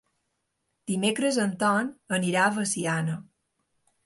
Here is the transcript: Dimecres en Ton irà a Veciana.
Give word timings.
Dimecres 0.91 1.37
en 1.43 1.53
Ton 1.65 1.93
irà 2.31 2.41
a 2.47 2.55
Veciana. 2.57 3.21